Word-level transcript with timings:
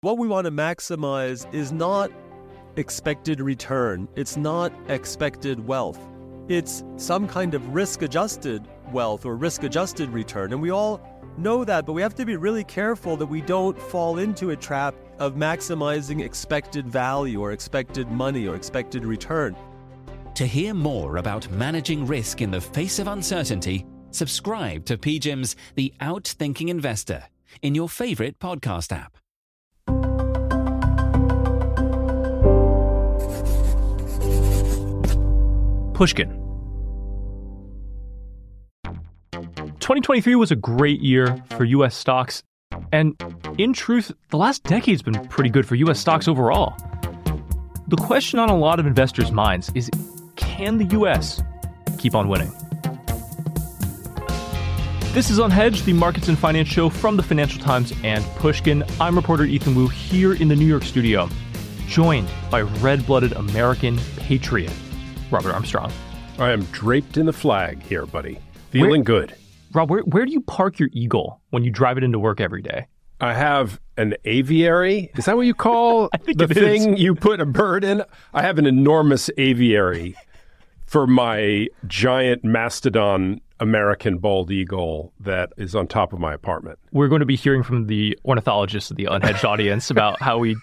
What 0.00 0.16
we 0.16 0.28
want 0.28 0.44
to 0.44 0.52
maximize 0.52 1.52
is 1.52 1.72
not 1.72 2.12
expected 2.76 3.40
return, 3.40 4.06
it's 4.14 4.36
not 4.36 4.72
expected 4.86 5.66
wealth. 5.66 5.98
It's 6.46 6.84
some 6.96 7.26
kind 7.26 7.52
of 7.52 7.74
risk 7.74 8.02
adjusted 8.02 8.68
wealth 8.92 9.26
or 9.26 9.34
risk 9.34 9.64
adjusted 9.64 10.08
return. 10.10 10.52
And 10.52 10.62
we 10.62 10.70
all 10.70 11.00
know 11.36 11.64
that, 11.64 11.84
but 11.84 11.94
we 11.94 12.02
have 12.02 12.14
to 12.14 12.24
be 12.24 12.36
really 12.36 12.62
careful 12.62 13.16
that 13.16 13.26
we 13.26 13.40
don't 13.40 13.76
fall 13.76 14.18
into 14.18 14.50
a 14.50 14.56
trap 14.56 14.94
of 15.18 15.34
maximizing 15.34 16.24
expected 16.24 16.86
value 16.88 17.40
or 17.40 17.50
expected 17.50 18.08
money 18.08 18.46
or 18.46 18.54
expected 18.54 19.04
return. 19.04 19.56
To 20.36 20.46
hear 20.46 20.74
more 20.74 21.16
about 21.16 21.50
managing 21.50 22.06
risk 22.06 22.40
in 22.40 22.52
the 22.52 22.60
face 22.60 23.00
of 23.00 23.08
uncertainty, 23.08 23.84
subscribe 24.12 24.84
to 24.84 24.96
PGIM's 24.96 25.56
The 25.74 25.92
Outthinking 26.00 26.68
Investor 26.68 27.24
in 27.62 27.74
your 27.74 27.88
favorite 27.88 28.38
podcast 28.38 28.92
app. 28.96 29.18
Pushkin. 35.98 36.28
2023 39.80 40.36
was 40.36 40.52
a 40.52 40.54
great 40.54 41.00
year 41.00 41.42
for 41.56 41.64
US 41.64 41.96
stocks, 41.96 42.44
and 42.92 43.20
in 43.58 43.72
truth, 43.72 44.12
the 44.30 44.36
last 44.36 44.62
decade's 44.62 45.02
been 45.02 45.26
pretty 45.26 45.50
good 45.50 45.66
for 45.66 45.74
US 45.74 45.98
stocks 45.98 46.28
overall. 46.28 46.76
The 47.88 47.96
question 47.96 48.38
on 48.38 48.48
a 48.48 48.56
lot 48.56 48.78
of 48.78 48.86
investors' 48.86 49.32
minds 49.32 49.72
is 49.74 49.90
can 50.36 50.78
the 50.78 50.84
US 51.00 51.42
keep 51.98 52.14
on 52.14 52.28
winning? 52.28 52.52
This 55.14 55.30
is 55.30 55.40
Unhedged, 55.40 55.84
the 55.84 55.94
markets 55.94 56.28
and 56.28 56.38
finance 56.38 56.68
show 56.68 56.88
from 56.88 57.16
the 57.16 57.24
Financial 57.24 57.60
Times 57.60 57.92
and 58.04 58.24
Pushkin. 58.36 58.84
I'm 59.00 59.16
reporter 59.16 59.46
Ethan 59.46 59.74
Wu 59.74 59.88
here 59.88 60.34
in 60.34 60.46
the 60.46 60.54
New 60.54 60.66
York 60.66 60.84
studio, 60.84 61.28
joined 61.88 62.30
by 62.52 62.60
red 62.60 63.04
blooded 63.04 63.32
American 63.32 63.98
patriot, 64.18 64.72
Robert 65.30 65.52
Armstrong. 65.52 65.92
I 66.38 66.50
am 66.50 66.62
draped 66.66 67.16
in 67.16 67.26
the 67.26 67.32
flag 67.32 67.82
here, 67.82 68.06
buddy. 68.06 68.38
Feeling 68.70 68.90
Where- 69.02 69.26
good. 69.26 69.34
Rob, 69.74 69.90
where, 69.90 70.00
where 70.02 70.24
do 70.24 70.32
you 70.32 70.40
park 70.40 70.78
your 70.78 70.88
Eagle 70.92 71.40
when 71.50 71.62
you 71.62 71.70
drive 71.70 71.98
it 71.98 72.04
into 72.04 72.18
work 72.18 72.40
every 72.40 72.62
day? 72.62 72.86
I 73.20 73.34
have 73.34 73.78
an 73.98 74.14
aviary. 74.24 75.10
Is 75.16 75.26
that 75.26 75.36
what 75.36 75.42
you 75.46 75.52
call 75.54 76.08
the 76.26 76.44
it 76.44 76.56
is. 76.56 76.56
thing 76.84 76.96
you 76.96 77.14
put 77.14 77.40
a 77.40 77.44
bird 77.46 77.84
in? 77.84 78.02
I 78.32 78.42
have 78.42 78.58
an 78.58 78.64
enormous 78.66 79.28
aviary 79.36 80.14
for 80.86 81.06
my 81.06 81.66
giant 81.86 82.44
mastodon 82.44 83.40
American 83.60 84.18
bald 84.18 84.50
eagle 84.50 85.12
that 85.20 85.52
is 85.58 85.74
on 85.74 85.86
top 85.88 86.12
of 86.14 86.18
my 86.20 86.32
apartment. 86.32 86.78
We're 86.92 87.08
going 87.08 87.20
to 87.20 87.26
be 87.26 87.36
hearing 87.36 87.62
from 87.64 87.88
the 87.88 88.16
ornithologists 88.24 88.90
of 88.90 88.96
the 88.96 89.04
unhedged 89.06 89.44
audience 89.44 89.90
about 89.90 90.22
how 90.22 90.38
we 90.38 90.56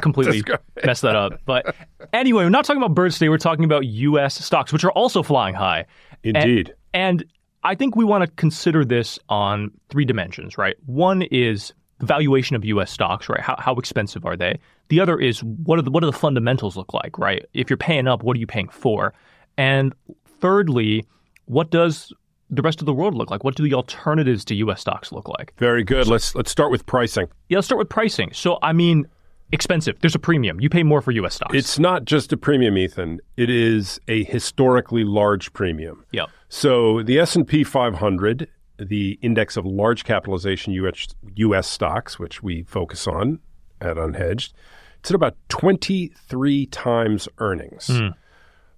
completely 0.00 0.42
messed 0.84 1.02
that 1.02 1.16
up. 1.16 1.40
But 1.44 1.74
anyway, 2.12 2.44
we're 2.44 2.50
not 2.50 2.64
talking 2.64 2.82
about 2.82 2.94
birds 2.94 3.18
today. 3.18 3.28
We're 3.28 3.38
talking 3.38 3.64
about 3.64 3.86
U.S. 3.86 4.42
stocks, 4.44 4.72
which 4.72 4.84
are 4.84 4.92
also 4.92 5.22
flying 5.22 5.54
high. 5.54 5.86
Indeed. 6.22 6.74
And 6.94 7.24
I 7.64 7.74
think 7.74 7.96
we 7.96 8.04
want 8.04 8.22
to 8.22 8.30
consider 8.32 8.84
this 8.84 9.18
on 9.28 9.70
three 9.88 10.04
dimensions, 10.04 10.58
right? 10.58 10.76
One 10.86 11.22
is 11.22 11.72
the 11.98 12.06
valuation 12.06 12.56
of 12.56 12.64
U.S. 12.64 12.90
stocks, 12.90 13.28
right? 13.28 13.40
How, 13.40 13.56
how 13.58 13.74
expensive 13.74 14.24
are 14.24 14.36
they? 14.36 14.58
The 14.88 15.00
other 15.00 15.18
is 15.18 15.42
what 15.42 15.78
are 15.78 15.82
the, 15.82 15.90
what 15.90 16.00
do 16.00 16.06
the 16.06 16.12
fundamentals 16.12 16.76
look 16.76 16.92
like, 16.92 17.18
right? 17.18 17.44
If 17.54 17.70
you're 17.70 17.76
paying 17.76 18.08
up, 18.08 18.22
what 18.22 18.36
are 18.36 18.40
you 18.40 18.46
paying 18.46 18.68
for? 18.68 19.14
And 19.56 19.94
thirdly, 20.40 21.06
what 21.46 21.70
does 21.70 22.12
the 22.50 22.62
rest 22.62 22.80
of 22.80 22.86
the 22.86 22.92
world 22.92 23.14
look 23.14 23.30
like? 23.30 23.44
What 23.44 23.54
do 23.54 23.62
the 23.62 23.74
alternatives 23.74 24.44
to 24.46 24.54
U.S. 24.56 24.80
stocks 24.80 25.12
look 25.12 25.28
like? 25.28 25.54
Very 25.56 25.84
good. 25.84 26.06
Let's 26.06 26.34
let's 26.34 26.50
start 26.50 26.70
with 26.70 26.84
pricing. 26.86 27.28
Yeah, 27.48 27.58
let's 27.58 27.66
start 27.66 27.78
with 27.78 27.88
pricing. 27.88 28.30
So, 28.32 28.58
I 28.62 28.72
mean, 28.72 29.06
expensive. 29.52 29.96
There's 30.00 30.14
a 30.14 30.18
premium. 30.18 30.60
You 30.60 30.68
pay 30.68 30.82
more 30.82 31.00
for 31.00 31.12
U.S. 31.12 31.34
stocks. 31.34 31.54
It's 31.54 31.78
not 31.78 32.04
just 32.04 32.32
a 32.32 32.36
premium, 32.36 32.76
Ethan. 32.76 33.20
It 33.36 33.50
is 33.50 34.00
a 34.08 34.24
historically 34.24 35.04
large 35.04 35.52
premium. 35.52 36.04
yeah. 36.12 36.26
So 36.48 37.02
the 37.02 37.18
S&P 37.18 37.64
500, 37.64 38.46
the 38.78 39.18
index 39.22 39.56
of 39.56 39.64
large 39.64 40.04
capitalization 40.04 40.74
US, 40.74 41.06
US 41.36 41.66
stocks, 41.66 42.18
which 42.18 42.42
we 42.42 42.64
focus 42.64 43.06
on 43.06 43.38
at 43.80 43.96
Unhedged, 43.96 44.52
it's 44.98 45.10
at 45.10 45.14
about 45.14 45.36
23 45.48 46.66
times 46.66 47.28
earnings. 47.38 47.86
Hmm. 47.86 48.08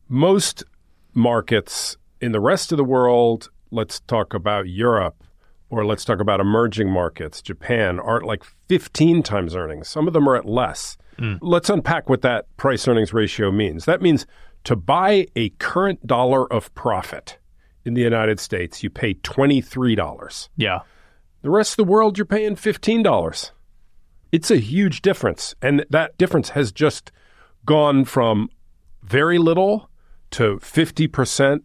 Most 0.09 0.63
markets 1.15 1.97
in 2.21 2.33
the 2.33 2.41
rest 2.41 2.73
of 2.73 2.79
the 2.79 2.85
world, 2.85 3.51
let's 3.71 4.01
talk 4.01 4.35
about 4.35 4.69
Europe 4.69 5.25
or 5.75 5.85
let's 5.85 6.05
talk 6.05 6.21
about 6.21 6.41
emerging 6.41 6.91
markets, 6.91 7.43
Japan, 7.43 7.99
are 7.99 8.19
at 8.19 8.23
like 8.23 8.45
15 8.69 9.23
times 9.23 9.57
earnings. 9.57 9.89
Some 9.89 10.07
of 10.07 10.13
them 10.13 10.29
are 10.29 10.37
at 10.37 10.47
less. 10.47 10.97
Mm. 11.19 11.39
Let's 11.41 11.69
unpack 11.69 12.09
what 12.09 12.23
that 12.23 12.47
price 12.57 12.87
earnings 12.87 13.13
ratio 13.13 13.51
means. 13.51 13.85
That 13.85 14.01
means 14.01 14.27
to 14.65 14.77
buy 14.77 15.27
a 15.37 15.51
current 15.51 16.07
dollar 16.07 16.51
of 16.53 16.75
profit 16.75 17.39
in 17.85 17.95
the 17.95 18.01
United 18.01 18.41
States, 18.41 18.83
you 18.83 18.91
pay 18.91 19.15
$23. 19.15 20.49
Yeah. 20.57 20.81
The 21.43 21.51
rest 21.51 21.73
of 21.73 21.77
the 21.77 21.91
world, 21.91 22.17
you're 22.17 22.25
paying 22.25 22.57
$15. 22.57 23.51
It's 24.33 24.51
a 24.51 24.57
huge 24.57 25.03
difference. 25.03 25.55
And 25.61 25.85
that 25.91 26.17
difference 26.17 26.51
has 26.51 26.73
just 26.73 27.13
gone 27.67 28.05
from 28.05 28.49
very 29.03 29.39
little 29.39 29.91
to 30.31 30.57
50% 30.57 31.61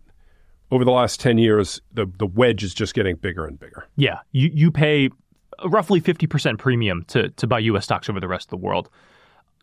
over 0.71 0.85
the 0.85 0.91
last 0.91 1.19
10 1.19 1.37
years. 1.37 1.81
The, 1.93 2.05
the 2.17 2.25
wedge 2.27 2.63
is 2.63 2.73
just 2.73 2.93
getting 2.93 3.15
bigger 3.15 3.45
and 3.45 3.59
bigger. 3.59 3.87
Yeah, 3.95 4.19
you 4.31 4.49
you 4.53 4.71
pay 4.71 5.09
roughly 5.65 5.99
fifty 5.99 6.27
percent 6.27 6.59
premium 6.59 7.03
to 7.09 7.29
to 7.29 7.47
buy 7.47 7.59
U.S. 7.59 7.85
stocks 7.85 8.09
over 8.09 8.19
the 8.19 8.27
rest 8.27 8.47
of 8.47 8.51
the 8.51 8.65
world. 8.65 8.89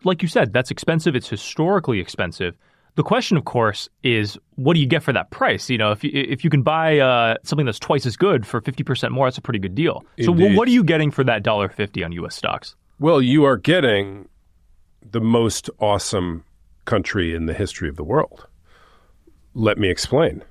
Like 0.04 0.22
you 0.22 0.28
said, 0.28 0.52
that's 0.52 0.70
expensive. 0.70 1.16
It's 1.16 1.28
historically 1.28 2.00
expensive. 2.00 2.56
The 2.96 3.02
question, 3.02 3.36
of 3.36 3.44
course, 3.44 3.88
is 4.02 4.38
what 4.54 4.74
do 4.74 4.80
you 4.80 4.86
get 4.86 5.02
for 5.02 5.12
that 5.12 5.30
price? 5.30 5.68
You 5.68 5.76
know, 5.76 5.90
if 5.92 6.02
you, 6.02 6.10
if 6.14 6.44
you 6.44 6.48
can 6.50 6.62
buy 6.62 6.98
uh, 6.98 7.36
something 7.44 7.66
that's 7.66 7.78
twice 7.78 8.06
as 8.06 8.16
good 8.16 8.46
for 8.46 8.60
fifty 8.60 8.82
percent 8.84 9.12
more, 9.12 9.26
that's 9.26 9.38
a 9.38 9.42
pretty 9.42 9.58
good 9.58 9.74
deal. 9.74 10.04
So, 10.22 10.32
wh- 10.32 10.40
Indeed. 10.40 10.56
what 10.56 10.68
are 10.68 10.70
you 10.70 10.82
getting 10.84 11.10
for 11.10 11.24
that 11.24 11.42
dollar 11.42 11.68
fifty 11.68 12.02
on 12.04 12.12
U.S. 12.12 12.34
stocks? 12.34 12.74
Well, 12.98 13.20
you 13.20 13.44
are 13.44 13.56
getting 13.58 14.28
the 15.02 15.20
most 15.20 15.68
awesome 15.78 16.44
country 16.86 17.34
in 17.34 17.46
the 17.46 17.54
history 17.54 17.88
of 17.88 17.96
the 17.96 18.04
world. 18.04 18.46
Let 19.54 19.78
me 19.78 19.90
explain. 19.90 20.42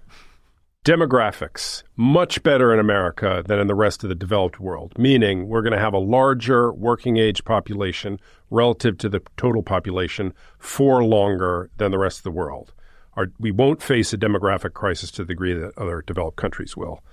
Demographics, 0.85 1.83
much 1.95 2.43
better 2.43 2.71
in 2.71 2.79
America 2.79 3.43
than 3.45 3.59
in 3.59 3.67
the 3.67 3.75
rest 3.75 4.03
of 4.03 4.09
the 4.09 4.15
developed 4.15 4.59
world, 4.59 4.93
meaning 4.97 5.47
we're 5.47 5.63
going 5.63 5.73
to 5.73 5.79
have 5.79 5.93
a 5.93 5.99
larger 5.99 6.71
working 6.71 7.17
age 7.17 7.43
population 7.43 8.19
relative 8.51 8.97
to 8.99 9.09
the 9.09 9.21
total 9.35 9.63
population 9.63 10.31
for 10.59 11.03
longer 11.03 11.69
than 11.77 11.91
the 11.91 11.97
rest 11.97 12.19
of 12.19 12.23
the 12.23 12.31
world. 12.31 12.73
Our, 13.13 13.31
we 13.39 13.49
won't 13.49 13.81
face 13.81 14.13
a 14.13 14.17
demographic 14.17 14.73
crisis 14.73 15.09
to 15.11 15.23
the 15.23 15.33
degree 15.33 15.53
that 15.53 15.77
other 15.77 16.03
developed 16.05 16.37
countries 16.37 16.77
will. 16.77 17.03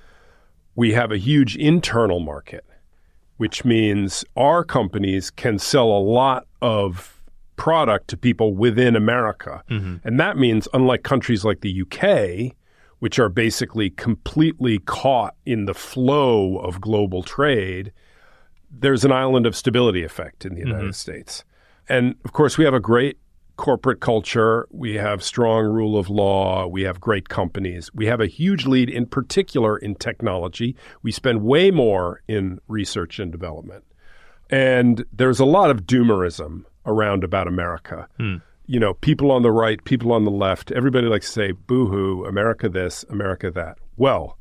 We 0.75 0.93
have 0.93 1.11
a 1.11 1.17
huge 1.19 1.57
internal 1.57 2.21
market 2.21 2.65
which 3.43 3.65
means 3.65 4.25
our 4.37 4.63
companies 4.63 5.29
can 5.29 5.59
sell 5.59 5.87
a 5.87 5.99
lot 5.99 6.47
of 6.61 7.21
product 7.57 8.07
to 8.07 8.17
people 8.17 8.55
within 8.55 8.95
America. 8.95 9.65
Mm-hmm. 9.69 9.97
And 10.07 10.21
that 10.21 10.37
means, 10.37 10.69
unlike 10.73 11.03
countries 11.03 11.45
like 11.45 11.61
the 11.61 11.83
UK, 11.83 12.55
which 13.03 13.19
are 13.19 13.29
basically 13.29 13.91
completely 13.91 14.79
caught 14.79 15.35
in 15.45 15.65
the 15.65 15.75
flow 15.75 16.59
of 16.59 16.81
global 16.81 17.25
trade, 17.25 17.93
there's 18.71 19.05
an 19.05 19.11
island 19.11 19.45
of 19.45 19.57
stability 19.57 20.05
effect 20.05 20.45
in 20.47 20.55
the 20.55 20.61
mm-hmm. 20.61 20.71
United 20.71 20.95
States. 20.95 21.43
And 21.89 22.15
of 22.25 22.33
course, 22.33 22.57
we 22.57 22.65
have 22.65 22.75
a 22.75 22.79
great 22.79 23.19
corporate 23.57 23.99
culture. 23.99 24.69
We 24.71 24.95
have 24.95 25.21
strong 25.21 25.65
rule 25.65 25.99
of 25.99 26.11
law. 26.11 26.69
We 26.69 26.83
have 26.83 27.01
great 27.01 27.29
companies. 27.29 27.93
We 27.93 28.07
have 28.07 28.21
a 28.21 28.29
huge 28.29 28.67
lead, 28.67 28.89
in 28.89 29.07
particular 29.07 29.77
in 29.77 29.97
technology. 29.97 30.77
We 31.03 31.11
spend 31.11 31.43
way 31.43 31.73
more 31.73 32.23
in 32.29 32.61
research 32.69 33.19
and 33.19 33.33
development. 33.33 33.83
And 34.49 35.05
there's 35.13 35.41
a 35.41 35.45
lot 35.45 35.73
of 35.73 35.87
doomerism 35.87 36.67
around 36.87 37.25
about 37.25 37.49
America. 37.49 38.07
Hmm. 38.17 38.37
You 38.73 38.81
know, 38.81 38.95
people 38.95 39.31
on 39.31 39.43
the 39.43 39.53
right, 39.53 39.85
people 39.85 40.13
on 40.13 40.25
the 40.25 40.31
left, 40.31 40.73
everybody 40.73 41.07
likes 41.07 41.27
to 41.27 41.33
say, 41.33 41.53
boo 41.53 41.89
hoo, 41.89 42.25
America 42.25 42.71
this, 42.71 43.05
America 43.11 43.51
that. 43.51 43.77
Well, 43.99 44.39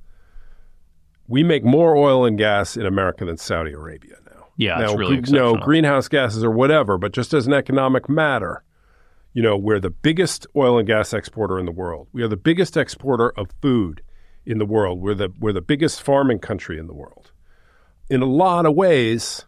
we 1.28 1.44
make 1.44 1.66
more 1.66 1.98
oil 1.98 2.24
and 2.24 2.38
gas 2.38 2.78
in 2.78 2.86
America 2.86 3.26
than 3.26 3.36
Saudi 3.36 3.74
Arabia 3.74 4.16
now. 4.26 4.48
Yeah, 4.56 4.78
now, 4.78 4.86
it's 4.86 4.96
really 4.96 5.18
gr- 5.18 5.36
no 5.36 5.56
greenhouse 5.56 6.08
gases 6.08 6.46
or 6.46 6.52
whatever, 6.52 6.98
but 6.98 7.12
just 7.12 7.34
as 7.34 7.46
an 7.46 7.52
economic 7.52 8.08
matter, 8.08 8.64
you 9.34 9.42
know, 9.42 9.58
we're 9.58 9.82
the 9.82 9.90
biggest 9.90 10.48
oil 10.56 10.78
and 10.78 10.88
gas 10.88 11.12
exporter 11.12 11.60
in 11.60 11.66
the 11.66 11.72
world. 11.74 12.08
We 12.14 12.24
are 12.24 12.30
the 12.30 12.38
biggest 12.38 12.78
exporter 12.78 13.32
of 13.32 13.50
food 13.62 14.02
in 14.46 14.60
the 14.60 14.66
world. 14.66 15.02
We're 15.02 15.16
the 15.16 15.34
we're 15.42 15.52
the 15.52 15.60
biggest 15.60 16.02
farming 16.02 16.40
country 16.40 16.80
in 16.80 16.88
the 16.88 16.94
world. 16.94 17.34
In 18.10 18.22
a 18.22 18.26
lot 18.26 18.66
of 18.66 18.76
ways, 18.76 19.46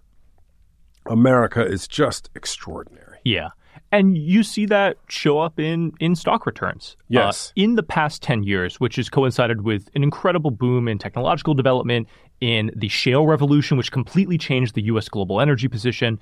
America 1.05 1.65
is 1.65 1.87
just 1.87 2.29
extraordinary. 2.35 3.02
Yeah. 3.23 3.49
And 3.91 4.17
you 4.17 4.43
see 4.43 4.65
that 4.67 4.97
show 5.07 5.39
up 5.39 5.59
in, 5.59 5.91
in 5.99 6.15
stock 6.15 6.45
returns. 6.45 6.97
Yes. 7.09 7.49
Uh, 7.49 7.61
in 7.61 7.75
the 7.75 7.83
past 7.83 8.23
10 8.23 8.43
years, 8.43 8.79
which 8.79 8.95
has 8.95 9.09
coincided 9.09 9.61
with 9.61 9.89
an 9.93 10.01
incredible 10.01 10.51
boom 10.51 10.87
in 10.87 10.97
technological 10.97 11.53
development, 11.53 12.07
in 12.41 12.71
the 12.75 12.87
shale 12.89 13.25
revolution, 13.25 13.77
which 13.77 13.91
completely 13.91 14.37
changed 14.37 14.75
the 14.75 14.83
U.S. 14.83 15.07
global 15.09 15.39
energy 15.39 15.67
position, 15.67 16.19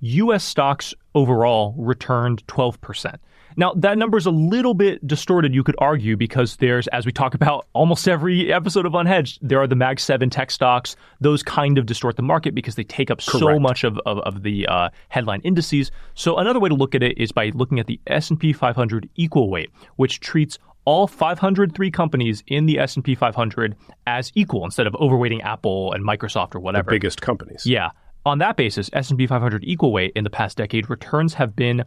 U.S. 0.00 0.44
stocks 0.44 0.94
overall 1.14 1.74
returned 1.76 2.46
12%. 2.46 3.16
Now, 3.58 3.72
that 3.74 3.98
number 3.98 4.16
is 4.16 4.24
a 4.24 4.30
little 4.30 4.72
bit 4.72 5.04
distorted, 5.04 5.52
you 5.52 5.64
could 5.64 5.74
argue, 5.78 6.16
because 6.16 6.56
there's, 6.58 6.86
as 6.88 7.04
we 7.04 7.10
talk 7.10 7.34
about 7.34 7.66
almost 7.72 8.06
every 8.06 8.52
episode 8.52 8.86
of 8.86 8.92
Unhedged, 8.92 9.40
there 9.42 9.60
are 9.60 9.66
the 9.66 9.74
Mag 9.74 9.98
7 9.98 10.30
tech 10.30 10.52
stocks. 10.52 10.94
Those 11.20 11.42
kind 11.42 11.76
of 11.76 11.84
distort 11.84 12.14
the 12.14 12.22
market 12.22 12.54
because 12.54 12.76
they 12.76 12.84
take 12.84 13.10
up 13.10 13.20
so 13.20 13.58
much 13.58 13.82
of, 13.82 13.98
of, 14.06 14.20
of 14.20 14.44
the 14.44 14.64
uh, 14.68 14.90
headline 15.08 15.40
indices. 15.40 15.90
So 16.14 16.36
another 16.36 16.60
way 16.60 16.68
to 16.68 16.74
look 16.76 16.94
at 16.94 17.02
it 17.02 17.18
is 17.18 17.32
by 17.32 17.50
looking 17.52 17.80
at 17.80 17.88
the 17.88 18.00
S&P 18.06 18.52
500 18.52 19.08
equal 19.16 19.50
weight, 19.50 19.70
which 19.96 20.20
treats 20.20 20.56
all 20.84 21.08
503 21.08 21.90
companies 21.90 22.44
in 22.46 22.66
the 22.66 22.78
S&P 22.78 23.16
500 23.16 23.74
as 24.06 24.30
equal 24.36 24.64
instead 24.64 24.86
of 24.86 24.92
overweighting 24.94 25.42
Apple 25.42 25.92
and 25.94 26.04
Microsoft 26.04 26.54
or 26.54 26.60
whatever. 26.60 26.92
The 26.92 26.94
biggest 26.94 27.20
companies. 27.22 27.66
Yeah. 27.66 27.90
On 28.24 28.38
that 28.38 28.56
basis, 28.56 28.88
S&P 28.92 29.26
500 29.26 29.64
equal 29.64 29.92
weight 29.92 30.12
in 30.14 30.22
the 30.22 30.30
past 30.30 30.56
decade 30.56 30.88
returns 30.88 31.34
have 31.34 31.56
been 31.56 31.82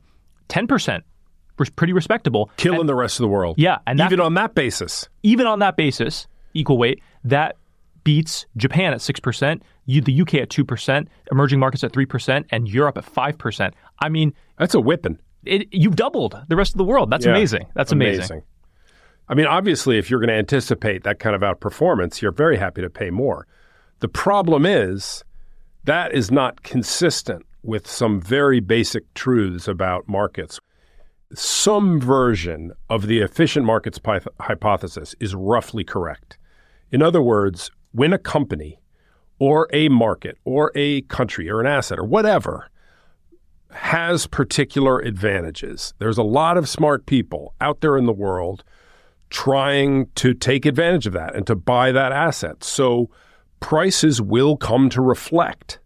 10%, 0.49 0.67
which 0.67 0.99
is 0.99 1.01
pretty 1.75 1.93
respectable. 1.93 2.49
Killing 2.57 2.87
the 2.87 2.95
rest 2.95 3.19
of 3.19 3.23
the 3.23 3.27
world. 3.27 3.55
Yeah, 3.57 3.77
and 3.87 3.99
that- 3.99 4.11
even 4.11 4.19
on 4.19 4.33
that 4.35 4.55
basis. 4.55 5.07
Even 5.23 5.47
on 5.47 5.59
that 5.59 5.75
basis, 5.77 6.27
equal 6.53 6.77
weight, 6.77 7.01
that 7.23 7.55
beats 8.03 8.45
Japan 8.57 8.93
at 8.93 8.99
6%, 9.01 9.61
the 9.85 10.11
UK 10.21 10.35
at 10.35 10.49
2%, 10.49 11.07
emerging 11.31 11.59
markets 11.59 11.83
at 11.83 11.91
3%, 11.91 12.45
and 12.49 12.67
Europe 12.67 12.97
at 12.97 13.05
5%. 13.05 13.73
I 13.99 14.09
mean, 14.09 14.33
That's 14.57 14.73
a 14.73 14.79
whipping. 14.79 15.19
it, 15.45 15.67
you've 15.71 15.95
doubled 15.95 16.35
the 16.47 16.55
rest 16.55 16.73
of 16.73 16.77
the 16.77 16.83
world. 16.83 17.09
That's 17.11 17.25
Yeah. 17.25 17.31
amazing. 17.31 17.67
That's 17.75 17.91
amazing. 17.91 18.41
I 19.29 19.33
mean, 19.35 19.45
obviously, 19.45 19.97
if 19.97 20.09
you're 20.09 20.19
going 20.19 20.29
to 20.29 20.35
anticipate 20.35 21.03
that 21.03 21.19
kind 21.19 21.35
of 21.35 21.41
outperformance, 21.41 22.21
you're 22.21 22.31
very 22.31 22.57
happy 22.57 22.81
to 22.81 22.89
pay 22.89 23.11
more. 23.11 23.45
The 23.99 24.07
problem 24.09 24.65
is 24.65 25.23
that 25.83 26.11
is 26.13 26.31
not 26.31 26.63
consistent 26.63 27.45
with 27.63 27.87
some 27.87 28.19
very 28.19 28.59
basic 28.59 29.13
truths 29.13 29.67
about 29.67 30.07
markets. 30.07 30.59
Some 31.33 31.99
version 31.99 32.73
of 32.89 33.07
the 33.07 33.19
efficient 33.19 33.65
markets 33.65 33.99
pi- 33.99 34.19
hypothesis 34.39 35.15
is 35.19 35.33
roughly 35.33 35.83
correct. 35.83 36.37
In 36.91 37.01
other 37.01 37.21
words, 37.21 37.71
when 37.91 38.13
a 38.13 38.17
company 38.17 38.79
or 39.39 39.67
a 39.71 39.89
market 39.89 40.37
or 40.43 40.71
a 40.75 41.01
country 41.03 41.49
or 41.49 41.61
an 41.61 41.67
asset 41.67 41.97
or 41.99 42.03
whatever 42.03 42.69
has 43.71 44.27
particular 44.27 44.99
advantages, 44.99 45.93
there's 45.99 46.17
a 46.17 46.23
lot 46.23 46.57
of 46.57 46.67
smart 46.67 47.05
people 47.05 47.53
out 47.61 47.81
there 47.81 47.97
in 47.97 48.05
the 48.05 48.13
world 48.13 48.63
trying 49.29 50.07
to 50.15 50.33
take 50.33 50.65
advantage 50.65 51.07
of 51.07 51.13
that 51.13 51.35
and 51.35 51.47
to 51.47 51.55
buy 51.55 51.91
that 51.91 52.11
asset. 52.11 52.63
So 52.63 53.09
prices 53.61 54.21
will 54.21 54.57
come 54.57 54.89
to 54.89 55.01
reflect 55.01 55.79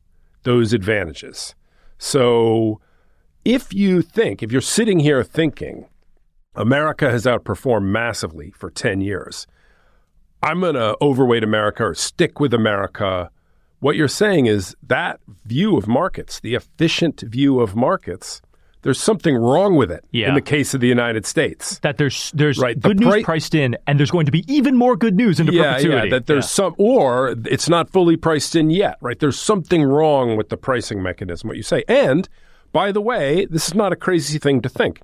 those 0.44 0.74
advantages. 0.74 1.54
So 2.00 2.82
if 3.46 3.74
you 3.74 4.02
think, 4.02 4.42
if 4.44 4.52
you're 4.52 4.62
sitting 4.62 5.00
here 5.00 5.24
thinking, 5.24 5.86
America 6.56 7.10
has 7.12 7.26
outperformed 7.26 7.86
massively 7.86 8.52
for 8.52 8.70
10 8.70 9.02
years, 9.02 9.46
I'm 10.42 10.62
going 10.62 10.76
to 10.76 10.96
overweight 11.02 11.44
America 11.44 11.84
or 11.86 11.96
stick 11.96 12.40
with 12.40 12.54
America. 12.54 13.30
What 13.80 13.96
you're 13.96 14.08
saying 14.08 14.48
is 14.48 14.76
that 14.88 15.20
view 15.46 15.78
of 15.78 15.88
markets, 15.88 16.40
the 16.40 16.56
efficient 16.56 17.22
view 17.22 17.60
of 17.60 17.76
markets, 17.76 18.42
there's 18.82 19.00
something 19.00 19.36
wrong 19.36 19.76
with 19.76 19.92
it 19.92 20.06
Yeah. 20.12 20.30
in 20.30 20.36
the 20.36 20.42
case 20.42 20.76
of 20.76 20.80
the 20.82 20.88
United 20.88 21.26
States. 21.26 21.80
That 21.80 21.98
there's 21.98 22.32
there's 22.36 22.60
Right, 22.60 22.80
the 22.80 22.90
good 22.90 23.00
news 23.00 23.24
priced 23.24 23.56
in, 23.56 23.76
and 23.88 23.98
there's 24.00 24.12
going 24.12 24.28
to 24.28 24.32
be 24.32 24.44
even 24.52 24.76
more 24.78 24.96
good 24.96 25.16
news 25.16 25.40
into 25.40 25.54
yeah, 25.54 25.74
perpetuity. 25.74 26.10
yeah, 26.10 26.16
that 26.18 26.28
there's 26.28 26.48
some, 26.50 26.76
or 26.78 27.36
it's 27.46 27.68
not 27.68 27.90
fully 27.90 28.16
priced 28.16 28.56
in 28.56 28.70
yet, 28.70 28.98
right? 29.02 29.18
There's 29.20 29.40
something 29.40 29.82
wrong 29.84 30.38
with 30.38 30.50
the 30.50 30.58
pricing 30.58 31.02
mechanism, 31.02 31.48
what 31.48 31.58
you 31.58 31.64
say. 31.64 31.84
And 31.88 32.30
by 32.76 32.92
the 32.92 33.00
way, 33.00 33.46
this 33.46 33.70
is 33.70 33.74
not 33.74 33.94
a 33.94 33.96
crazy 33.96 34.38
thing 34.38 34.60
to 34.62 34.68
think. 34.68 35.00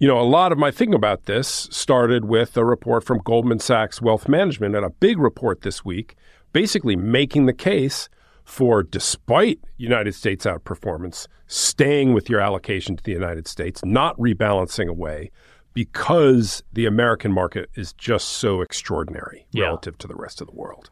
You 0.00 0.08
know, 0.08 0.18
a 0.18 0.26
lot 0.26 0.50
of 0.50 0.58
my 0.58 0.72
thinking 0.72 0.96
about 0.96 1.26
this 1.26 1.68
started 1.70 2.24
with 2.24 2.56
a 2.56 2.64
report 2.64 3.04
from 3.04 3.20
Goldman 3.24 3.60
Sachs 3.60 4.02
Wealth 4.02 4.28
Management 4.28 4.74
and 4.74 4.84
a 4.84 4.90
big 4.90 5.20
report 5.20 5.60
this 5.60 5.84
week, 5.84 6.16
basically 6.52 6.96
making 6.96 7.46
the 7.46 7.52
case 7.52 8.08
for, 8.44 8.82
despite 8.82 9.60
United 9.76 10.16
States 10.16 10.44
outperformance, 10.44 11.28
staying 11.46 12.14
with 12.14 12.28
your 12.28 12.40
allocation 12.40 12.96
to 12.96 13.04
the 13.04 13.12
United 13.12 13.46
States, 13.46 13.80
not 13.84 14.18
rebalancing 14.18 14.88
away, 14.88 15.30
because 15.74 16.64
the 16.72 16.86
American 16.86 17.30
market 17.30 17.70
is 17.76 17.92
just 17.92 18.26
so 18.28 18.60
extraordinary 18.60 19.46
Yeah. 19.52 19.66
relative 19.66 19.98
to 19.98 20.08
the 20.08 20.16
rest 20.16 20.40
of 20.40 20.48
the 20.48 20.54
world. 20.54 20.90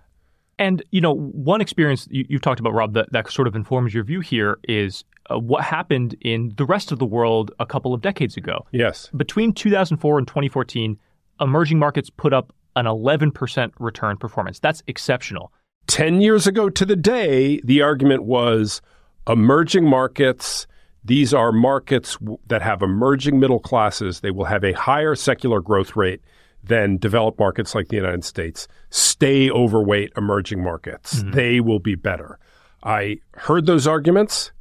And 0.60 0.82
you 0.90 1.00
know, 1.00 1.14
one 1.14 1.62
experience 1.62 2.06
you, 2.10 2.26
you've 2.28 2.42
talked 2.42 2.60
about, 2.60 2.74
Rob, 2.74 2.92
that, 2.92 3.10
that 3.12 3.30
sort 3.30 3.48
of 3.48 3.56
informs 3.56 3.94
your 3.94 4.04
view 4.04 4.20
here 4.20 4.58
is 4.64 5.04
uh, 5.30 5.38
what 5.38 5.64
happened 5.64 6.14
in 6.20 6.52
the 6.56 6.66
rest 6.66 6.92
of 6.92 6.98
the 6.98 7.06
world 7.06 7.50
a 7.58 7.66
couple 7.66 7.94
of 7.94 8.02
decades 8.02 8.36
ago. 8.36 8.66
Yes. 8.70 9.08
Between 9.16 9.54
2004 9.54 10.18
and 10.18 10.28
2014, 10.28 10.98
emerging 11.40 11.78
markets 11.78 12.10
put 12.10 12.34
up 12.34 12.52
an 12.76 12.84
11% 12.84 13.72
return 13.80 14.18
performance. 14.18 14.58
That's 14.60 14.82
exceptional. 14.86 15.50
10 15.86 16.20
years 16.20 16.46
ago 16.46 16.68
to 16.68 16.84
the 16.84 16.94
day, 16.94 17.60
the 17.64 17.80
argument 17.80 18.24
was 18.24 18.82
emerging 19.26 19.88
markets. 19.88 20.66
These 21.02 21.32
are 21.32 21.52
markets 21.52 22.18
that 22.48 22.60
have 22.60 22.82
emerging 22.82 23.40
middle 23.40 23.60
classes. 23.60 24.20
They 24.20 24.30
will 24.30 24.44
have 24.44 24.62
a 24.62 24.72
higher 24.72 25.14
secular 25.14 25.62
growth 25.62 25.96
rate 25.96 26.20
than 26.62 26.98
developed 26.98 27.38
markets 27.38 27.74
like 27.74 27.88
the 27.88 27.96
United 27.96 28.24
States. 28.24 28.68
Stay 28.90 29.50
overweight 29.50 30.12
emerging 30.16 30.62
markets. 30.62 31.16
Mm-hmm. 31.16 31.30
They 31.32 31.60
will 31.60 31.78
be 31.78 31.94
better. 31.94 32.38
I 32.82 33.18
heard 33.34 33.66
those 33.66 33.86
arguments. 33.86 34.52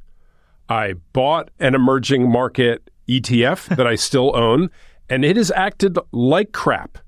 I 0.68 0.94
bought 1.12 1.50
an 1.58 1.74
emerging 1.74 2.30
market 2.30 2.90
ETF 3.08 3.76
that 3.76 3.86
I 3.86 3.96
still 3.96 4.36
own, 4.36 4.70
and 5.08 5.24
it 5.24 5.36
has 5.36 5.50
acted 5.50 5.98
like 6.12 6.52
crap 6.52 6.98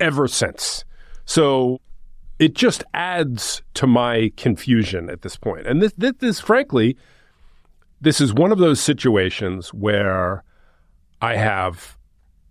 ever 0.00 0.26
since. 0.26 0.84
So 1.24 1.80
it 2.38 2.54
just 2.54 2.84
adds 2.92 3.62
to 3.74 3.86
my 3.86 4.32
confusion 4.36 5.08
at 5.08 5.22
this 5.22 5.36
point. 5.36 5.66
And 5.66 5.80
this, 5.80 5.92
this, 5.96 6.12
this, 6.18 6.40
frankly, 6.40 6.96
this 8.00 8.20
is 8.20 8.34
one 8.34 8.52
of 8.52 8.58
those 8.58 8.80
situations 8.80 9.72
where 9.72 10.44
I 11.22 11.36
have 11.36 11.96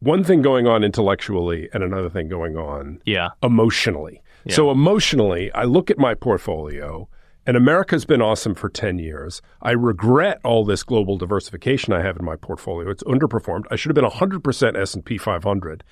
one 0.06 0.24
thing 0.24 0.42
going 0.42 0.68
on 0.68 0.84
intellectually 0.84 1.68
and 1.74 1.84
another 1.84 2.10
thing 2.10 2.28
going 2.30 2.56
on 2.56 3.02
Yeah. 3.06 3.30
emotionally. 3.44 4.22
So 4.48 4.69
emotionally, 4.69 5.52
I 5.54 5.63
look 5.63 5.90
at 5.90 5.98
my 5.98 6.13
portfolio 6.13 7.10
and 7.48 7.57
America's 7.57 8.06
been 8.06 8.22
awesome 8.22 8.54
for 8.56 8.69
10 8.69 9.00
years. 9.00 9.42
I 9.62 9.72
regret 9.72 10.40
all 10.44 10.63
this 10.63 10.84
global 10.84 11.18
diversification 11.18 11.94
I 11.94 12.02
have 12.04 12.18
in 12.18 12.25
my 12.25 12.36
portfolio. 12.36 12.89
It's 12.89 13.03
underperformed. 13.03 13.63
I 13.72 13.75
should 13.75 13.89
have 13.89 13.96
been 13.96 14.10
100% 14.10 14.77
S&P 14.77 15.18
500. 15.18 15.84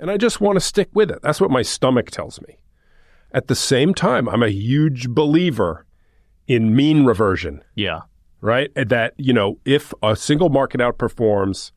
And 0.00 0.10
I 0.10 0.16
just 0.16 0.40
want 0.40 0.56
to 0.56 0.60
stick 0.60 0.88
with 0.92 1.10
it. 1.10 1.20
That's 1.22 1.40
what 1.40 1.50
my 1.50 1.62
stomach 1.62 2.10
tells 2.10 2.40
me. 2.42 2.58
At 3.32 3.46
the 3.46 3.54
same 3.54 3.94
time, 3.94 4.28
I'm 4.28 4.42
a 4.42 4.48
huge 4.48 5.08
believer 5.10 5.86
in 6.48 6.74
mean 6.74 7.04
reversion 7.04 7.62
Yeah. 7.76 8.00
right? 8.40 8.70
That, 8.74 9.14
you 9.18 9.32
know, 9.32 9.58
if 9.64 9.92
a 10.02 10.16
single 10.16 10.48
market 10.48 10.80
outperforms, 10.80 11.70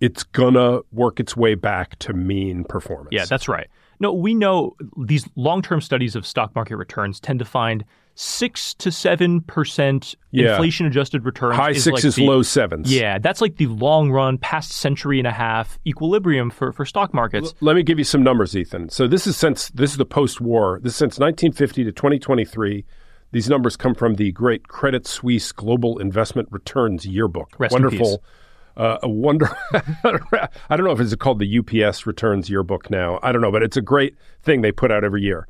it's 0.00 0.22
gonna 0.22 0.80
work 0.92 1.20
its 1.20 1.36
way 1.36 1.54
back 1.54 1.98
to 2.00 2.12
mean 2.12 2.64
performance. 2.64 3.08
Yeah, 3.12 3.24
that's 3.26 3.48
right. 3.48 3.68
No, 4.00 4.12
we 4.12 4.34
know 4.34 4.76
these 4.96 5.28
long 5.36 5.60
term 5.62 5.80
studies 5.80 6.16
of 6.16 6.26
stock 6.26 6.54
market 6.54 6.76
returns 6.76 7.20
tend 7.20 7.38
to 7.38 7.44
find 7.44 7.84
six 8.14 8.74
to 8.74 8.90
seven 8.90 9.40
percent 9.42 10.14
Yeah. 10.30 10.52
inflation 10.52 10.86
adjusted 10.86 11.24
returns. 11.24 11.56
high 11.56 11.70
is 11.70 11.84
sixes, 11.84 12.16
like 12.18 12.24
the- 12.26 12.30
low 12.30 12.42
sevens. 12.42 12.92
Yeah, 12.92 13.18
that's 13.18 13.40
like 13.40 13.56
the 13.56 13.66
long 13.66 14.10
run, 14.10 14.36
past 14.38 14.72
century 14.72 15.18
and 15.18 15.26
a 15.26 15.32
half 15.32 15.78
equilibrium 15.86 16.50
for, 16.50 16.72
for 16.72 16.84
stock 16.84 17.14
markets. 17.14 17.54
Let 17.60 17.76
me 17.76 17.82
give 17.82 17.98
you 17.98 18.04
some 18.04 18.22
numbers, 18.22 18.56
Ethan. 18.56 18.88
So 18.88 19.06
this 19.06 19.26
is 19.26 19.36
since 19.36 19.68
this 19.70 19.92
is 19.92 19.96
the 19.96 20.04
post-war. 20.06 20.80
This 20.82 20.92
is 20.92 20.96
since 20.96 21.18
1950 21.18 21.84
to 21.84 21.92
2023. 21.92 22.84
These 23.32 23.48
numbers 23.48 23.76
come 23.76 23.94
from 23.94 24.14
the 24.14 24.32
great 24.32 24.66
Credit 24.66 25.06
Suisse 25.06 25.52
Global 25.52 25.98
Investment 25.98 26.48
Returns 26.50 27.06
Yearbook. 27.06 27.54
Rest 27.58 27.74
in 27.76 27.82
Wonderful. 27.82 28.22
Uh, 28.80 28.98
a 29.02 29.08
wonder. 29.10 29.54
I 29.74 30.76
don't 30.76 30.86
know 30.86 30.92
if 30.92 31.00
it's 31.00 31.14
called 31.16 31.38
the 31.38 31.60
UBS 31.60 32.06
Returns 32.06 32.48
Yearbook 32.48 32.90
now. 32.90 33.20
I 33.22 33.30
don't 33.30 33.42
know, 33.42 33.52
but 33.52 33.62
it's 33.62 33.76
a 33.76 33.82
great 33.82 34.16
thing 34.42 34.62
they 34.62 34.72
put 34.72 34.90
out 34.90 35.04
every 35.04 35.20
year. 35.20 35.46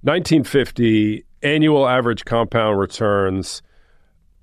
1950 0.00 1.26
annual 1.42 1.86
average 1.86 2.24
compound 2.24 2.78
returns 2.78 3.60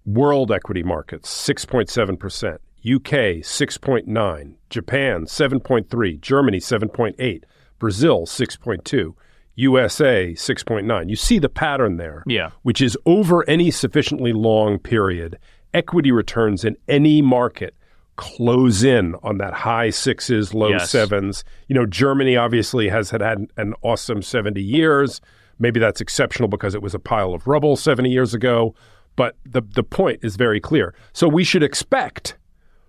world 0.06 0.52
equity 0.52 0.84
markets 0.84 1.34
6.7%, 1.50 2.54
UK 2.54 3.42
6.9, 3.42 4.54
Japan 4.70 5.26
7.3, 5.26 6.22
Germany 6.22 6.60
7.8, 6.60 7.44
Brazil 7.80 8.28
6.2, 8.28 9.16
USA 9.56 10.34
6.9. 10.34 11.10
You 11.10 11.16
see 11.16 11.40
the 11.40 11.50
pattern 11.50 11.98
there. 11.98 12.24
Yeah. 12.28 12.52
Which 12.62 12.84
is 12.84 12.96
over 13.08 13.50
any 13.50 13.72
sufficiently 13.72 14.32
long 14.32 14.78
period, 14.78 15.40
equity 15.74 16.12
returns 16.12 16.64
in 16.64 16.78
any 16.88 17.24
market 17.24 17.76
close 18.18 18.84
in 18.84 19.16
on 19.24 19.38
that 19.40 19.54
high 19.54 19.90
sixes, 19.90 20.54
low 20.54 20.70
Yes. 20.70 20.90
sevens. 20.92 21.44
You 21.68 21.76
know, 21.76 21.86
Germany 21.86 22.36
obviously 22.38 22.90
has 22.90 23.10
had, 23.10 23.22
had 23.22 23.48
an 23.58 23.74
awesome 23.82 24.22
70 24.22 24.62
years. 24.62 25.22
Maybe 25.60 25.80
that's 25.80 26.02
exceptional 26.02 26.50
because 26.50 26.76
it 26.76 26.82
was 26.82 26.94
a 26.94 27.00
pile 27.00 27.34
of 27.34 27.48
rubble 27.48 27.76
70 27.76 28.10
years 28.10 28.34
ago. 28.34 28.76
But 29.16 29.36
the 29.46 29.62
the 29.62 29.84
point 29.84 30.20
is 30.24 30.36
very 30.38 30.60
clear. 30.60 30.94
So 31.14 31.28
we 31.28 31.44
should 31.44 31.64
expect, 31.64 32.38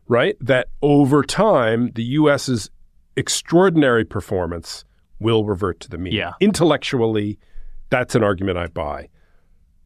right, 0.08 0.36
that 0.40 0.68
over 0.80 1.22
time 1.24 1.90
the 1.94 2.04
U.S.'s 2.04 2.70
extraordinary 3.16 4.04
performance 4.04 4.84
will 5.18 5.44
revert 5.44 5.80
to 5.80 5.88
the 5.90 5.98
mean. 5.98 6.12
Yeah. 6.14 6.32
Intellectually, 6.40 7.38
that's 7.90 8.14
an 8.14 8.22
argument 8.22 8.56
I 8.58 8.68
buy. 8.68 9.08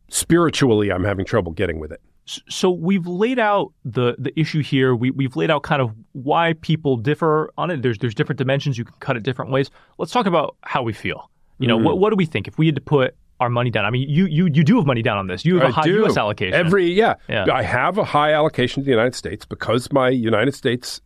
Spiritually, 0.08 0.92
I'm 0.92 1.04
having 1.04 1.24
trouble 1.24 1.52
getting 1.52 1.80
with 1.80 1.90
it. 1.90 2.00
So 2.26 2.70
we've 2.70 3.06
laid 3.06 3.38
out 3.38 3.72
the 3.84 4.16
the 4.18 4.38
issue 4.38 4.60
here. 4.62 4.94
We 4.94 5.10
we've 5.10 5.36
laid 5.36 5.50
out 5.50 5.62
kind 5.62 5.80
of 5.80 5.92
why 6.12 6.54
people 6.60 6.96
differ 6.96 7.52
on 7.56 7.70
it. 7.70 7.82
There's 7.82 7.98
there's 7.98 8.14
different 8.14 8.38
dimensions. 8.38 8.76
You 8.76 8.84
can 8.84 8.94
cut 8.98 9.16
it 9.16 9.22
different 9.22 9.52
ways. 9.52 9.70
Let's 9.98 10.12
talk 10.12 10.26
about 10.26 10.56
how 10.62 10.82
we 10.82 10.92
feel. 10.92 11.30
You 11.58 11.68
know, 11.68 11.76
mm-hmm. 11.76 11.86
what 11.86 11.98
what 11.98 12.10
do 12.10 12.16
we 12.16 12.26
think 12.26 12.48
if 12.48 12.58
we 12.58 12.66
had 12.66 12.74
to 12.74 12.80
put 12.80 13.14
our 13.38 13.48
money 13.48 13.70
down? 13.70 13.84
I 13.84 13.90
mean, 13.90 14.08
you 14.08 14.26
you 14.26 14.46
you 14.46 14.64
do 14.64 14.76
have 14.76 14.86
money 14.86 15.02
down 15.02 15.18
on 15.18 15.28
this. 15.28 15.44
You 15.44 15.54
have 15.56 15.64
a 15.64 15.68
I 15.68 15.70
high 15.70 15.82
do. 15.82 15.94
U.S. 15.94 16.16
allocation. 16.16 16.54
Every 16.54 16.92
yeah. 16.92 17.14
Yeah. 17.28 17.46
I 17.52 17.62
have 17.62 17.96
a 17.96 18.04
high 18.04 18.32
allocation 18.32 18.82
to 18.82 18.84
the 18.84 18.90
United 18.90 19.14
States 19.14 19.46
because 19.46 19.92
my 19.92 20.08
United 20.08 20.54
States 20.54 21.00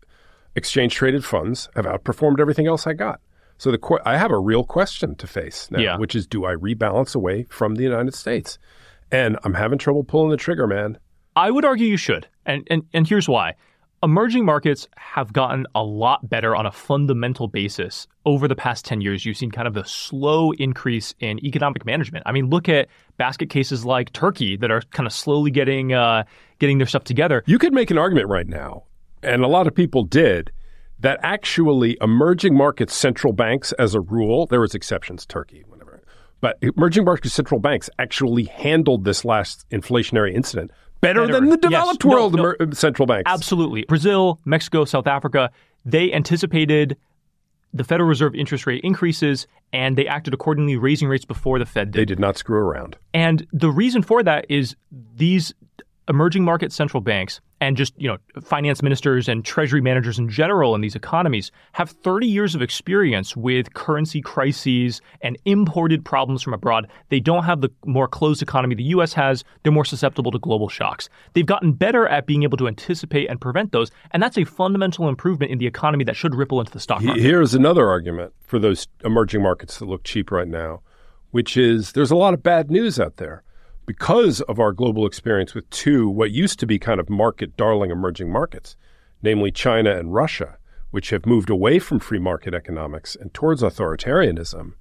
exchange 0.56 0.94
traded 0.94 1.24
funds 1.24 1.68
have 1.76 1.84
outperformed 1.84 2.40
everything 2.40 2.66
else 2.66 2.86
I 2.86 2.94
got. 2.94 3.20
So 3.58 3.70
the 3.70 3.78
que- 3.78 4.00
I 4.06 4.16
have 4.16 4.30
a 4.30 4.38
real 4.38 4.64
question 4.64 5.14
to 5.16 5.26
face 5.26 5.70
now, 5.70 5.80
Yeah. 5.80 5.98
which 5.98 6.14
is 6.14 6.26
do 6.26 6.46
I 6.46 6.54
rebalance 6.54 7.14
away 7.14 7.46
from 7.50 7.74
the 7.74 7.82
United 7.82 8.14
States? 8.14 8.58
And 9.12 9.38
I'm 9.44 9.54
having 9.54 9.78
trouble 9.78 10.02
pulling 10.02 10.30
the 10.30 10.36
trigger, 10.36 10.66
man. 10.66 10.98
I 11.36 11.50
would 11.50 11.64
argue 11.64 11.86
you 11.86 11.96
should, 11.96 12.26
and 12.46 12.66
and 12.70 12.82
and 12.92 13.06
here's 13.06 13.28
why. 13.28 13.54
Emerging 14.02 14.46
markets 14.46 14.88
have 14.96 15.30
gotten 15.30 15.66
a 15.74 15.84
lot 15.84 16.26
better 16.30 16.56
on 16.56 16.64
a 16.64 16.72
fundamental 16.72 17.48
basis 17.48 18.06
over 18.24 18.48
the 18.48 18.54
past 18.54 18.86
10 18.86 19.02
years. 19.02 19.26
You've 19.26 19.36
seen 19.36 19.50
kind 19.50 19.68
of 19.68 19.74
the 19.74 19.84
slow 19.84 20.52
increase 20.52 21.14
in 21.20 21.38
economic 21.44 21.84
management. 21.84 22.22
I 22.24 22.32
mean, 22.32 22.48
look 22.48 22.66
at 22.66 22.88
basket 23.18 23.50
cases 23.50 23.84
like 23.84 24.10
Turkey 24.14 24.56
that 24.56 24.70
are 24.70 24.80
kind 24.92 25.06
of 25.06 25.12
slowly 25.12 25.50
getting 25.50 25.92
uh, 25.92 26.24
getting 26.58 26.78
their 26.78 26.86
stuff 26.86 27.04
together. 27.04 27.42
You 27.46 27.58
could 27.58 27.74
make 27.74 27.90
an 27.90 27.98
argument 27.98 28.28
right 28.28 28.48
now, 28.48 28.84
and 29.22 29.44
a 29.44 29.48
lot 29.48 29.66
of 29.66 29.74
people 29.74 30.04
did, 30.04 30.50
that 31.00 31.20
actually 31.22 31.98
emerging 32.00 32.56
markets 32.56 32.94
central 32.94 33.34
banks, 33.34 33.72
as 33.72 33.94
a 33.94 34.00
rule, 34.00 34.46
there 34.46 34.60
was 34.60 34.74
exceptions, 34.74 35.26
Turkey, 35.26 35.64
whatever, 35.68 36.02
but 36.40 36.56
emerging 36.62 37.04
market 37.04 37.30
central 37.30 37.60
banks 37.60 37.90
actually 37.98 38.44
handled 38.44 39.04
this 39.04 39.26
last 39.26 39.66
inflationary 39.70 40.34
incident 40.34 40.70
better, 41.00 41.26
Better. 41.26 41.32
than 41.40 41.48
the 41.50 41.56
developed 41.56 42.04
No, 42.04 42.10
world 42.10 42.34
no. 42.34 42.54
emer- 42.60 42.74
central 42.74 43.06
banks. 43.06 43.30
Absolutely. 43.30 43.84
Brazil, 43.84 44.40
Mexico, 44.44 44.84
South 44.84 45.06
Africa, 45.06 45.50
they 45.84 46.12
anticipated 46.12 46.96
the 47.72 47.84
Federal 47.84 48.08
Reserve 48.08 48.34
interest 48.34 48.66
rate 48.66 48.82
increases 48.82 49.46
and 49.72 49.96
they 49.96 50.06
acted 50.06 50.34
accordingly, 50.34 50.76
raising 50.76 51.08
rates 51.08 51.24
before 51.24 51.58
the 51.58 51.66
Fed 51.66 51.92
did. 51.92 52.00
They 52.00 52.04
did 52.04 52.18
not 52.18 52.36
screw 52.36 52.58
around. 52.58 52.96
And 53.14 53.46
the 53.52 53.70
reason 53.70 54.02
for 54.02 54.22
that 54.24 54.44
is 54.48 54.74
these 55.16 55.54
emerging 56.10 56.44
market 56.44 56.72
central 56.72 57.00
banks 57.00 57.40
and 57.60 57.76
just, 57.76 57.94
you 57.96 58.08
know, 58.08 58.16
finance 58.42 58.82
ministers 58.82 59.28
and 59.28 59.44
treasury 59.44 59.80
managers 59.80 60.18
in 60.18 60.28
general 60.28 60.74
in 60.74 60.80
these 60.80 60.96
economies 60.96 61.52
have 61.72 61.90
30 61.90 62.26
years 62.26 62.54
of 62.54 62.62
experience 62.62 63.36
with 63.36 63.72
currency 63.74 64.20
crises 64.20 65.00
and 65.22 65.38
imported 65.44 66.04
problems 66.04 66.42
from 66.42 66.52
abroad. 66.52 66.88
They 67.10 67.20
don't 67.20 67.44
have 67.44 67.60
the 67.60 67.70
more 67.86 68.08
closed 68.08 68.42
economy 68.42 68.74
the 68.74 68.82
US 68.84 69.12
has. 69.12 69.44
They're 69.62 69.72
more 69.72 69.84
susceptible 69.84 70.32
to 70.32 70.38
global 70.38 70.68
shocks. 70.68 71.08
They've 71.34 71.46
gotten 71.46 71.72
better 71.72 72.08
at 72.08 72.26
being 72.26 72.42
able 72.42 72.58
to 72.58 72.66
anticipate 72.66 73.30
and 73.30 73.40
prevent 73.40 73.70
those, 73.70 73.90
and 74.10 74.20
that's 74.20 74.36
a 74.36 74.44
fundamental 74.44 75.08
improvement 75.08 75.52
in 75.52 75.58
the 75.58 75.66
economy 75.66 76.02
that 76.04 76.16
should 76.16 76.34
ripple 76.34 76.58
into 76.58 76.72
the 76.72 76.80
stock 76.80 77.02
market. 77.02 77.22
Here's 77.22 77.54
another 77.54 77.88
argument 77.88 78.32
for 78.40 78.58
those 78.58 78.88
emerging 79.04 79.42
markets 79.42 79.78
that 79.78 79.86
look 79.86 80.02
cheap 80.02 80.32
right 80.32 80.48
now, 80.48 80.82
which 81.30 81.56
is 81.56 81.92
there's 81.92 82.10
a 82.10 82.16
lot 82.16 82.34
of 82.34 82.42
bad 82.42 82.68
news 82.68 82.98
out 82.98 83.18
there 83.18 83.44
because 83.90 84.40
of 84.42 84.60
our 84.60 84.70
global 84.70 85.04
experience 85.04 85.52
with 85.52 85.68
two 85.70 86.08
what 86.08 86.30
used 86.30 86.60
to 86.60 86.64
be 86.64 86.78
kind 86.78 87.00
of 87.00 87.10
market 87.10 87.56
darling 87.56 87.90
emerging 87.90 88.30
markets, 88.30 88.76
namely 89.20 89.50
China 89.50 89.98
and 89.98 90.14
Russia, 90.14 90.56
which 90.92 91.10
have 91.10 91.26
moved 91.26 91.50
away 91.50 91.80
from 91.80 91.98
free 91.98 92.20
market 92.20 92.54
economics 92.54 93.16
and 93.16 93.34
towards 93.34 93.62
authoritarianism. 93.62 94.74